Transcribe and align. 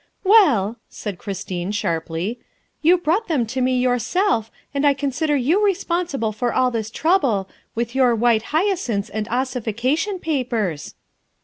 "Well," 0.23 0.77
said 0.89 1.19
Christine 1.19 1.69
sharply," 1.71 2.39
you 2.81 2.97
brought 2.97 3.27
them 3.27 3.45
to 3.45 3.61
me 3.61 3.77
yourself, 3.79 4.49
and 4.73 4.83
I 4.83 4.95
consider 4.95 5.35
you 5.35 5.63
responsible 5.63 6.31
for 6.31 6.51
all 6.51 6.71
this 6.71 6.89
trouble, 6.89 7.47
with 7.75 7.93
your 7.93 8.15
white 8.15 8.45
hyacinths 8.45 9.09
and 9.11 9.27
ossification 9.27 10.17
papers. 10.17 10.95